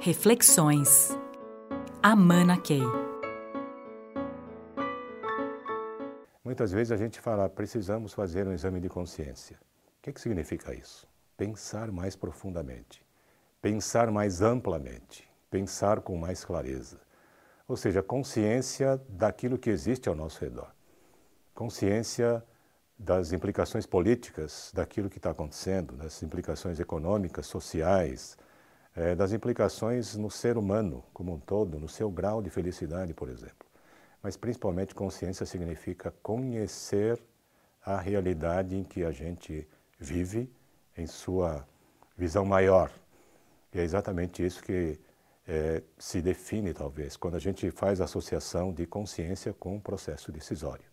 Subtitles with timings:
[0.00, 1.10] Reflexões.
[2.00, 2.82] Amana Key.
[6.44, 9.58] Muitas vezes a gente fala, precisamos fazer um exame de consciência.
[9.98, 11.04] O que, que significa isso?
[11.36, 13.04] Pensar mais profundamente,
[13.60, 17.00] pensar mais amplamente, pensar com mais clareza.
[17.66, 20.70] Ou seja, consciência daquilo que existe ao nosso redor.
[21.52, 22.40] Consciência
[22.96, 28.38] das implicações políticas daquilo que está acontecendo, das implicações econômicas, sociais,
[28.96, 33.28] é, das implicações no ser humano como um todo, no seu grau de felicidade, por
[33.28, 33.66] exemplo.
[34.22, 37.20] Mas principalmente consciência significa conhecer
[37.84, 39.66] a realidade em que a gente
[39.98, 40.50] vive
[40.96, 41.66] em sua
[42.16, 42.90] visão maior.
[43.72, 44.98] E é exatamente isso que
[45.46, 50.84] é, se define, talvez, quando a gente faz associação de consciência com o processo decisório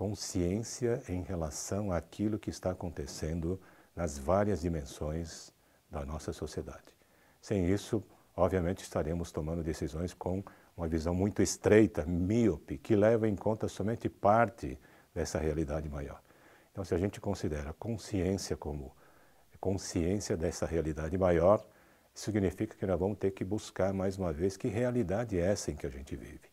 [0.00, 3.60] consciência em relação àquilo que está acontecendo
[3.94, 5.52] nas várias dimensões
[5.90, 6.96] da nossa sociedade.
[7.40, 8.02] Sem isso,
[8.36, 10.42] obviamente, estaremos tomando decisões com
[10.76, 14.78] uma visão muito estreita, míope, que leva em conta somente parte
[15.14, 16.20] dessa realidade maior.
[16.72, 18.94] Então, se a gente considera consciência como
[19.60, 21.64] consciência dessa realidade maior,
[22.14, 25.76] significa que nós vamos ter que buscar mais uma vez que realidade é essa em
[25.76, 26.48] que a gente vive.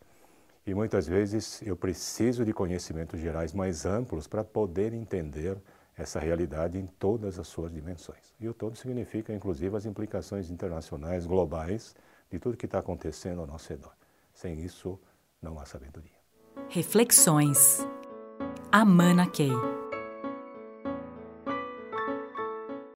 [0.65, 5.57] E muitas vezes eu preciso de conhecimentos gerais mais amplos para poder entender
[5.97, 8.33] essa realidade em todas as suas dimensões.
[8.39, 11.95] E o todo significa, inclusive, as implicações internacionais, globais,
[12.29, 13.93] de tudo que está acontecendo ao nosso redor.
[14.33, 14.99] Sem isso,
[15.41, 16.17] não há sabedoria.
[16.69, 17.79] Reflexões.
[18.71, 19.76] Amana Key.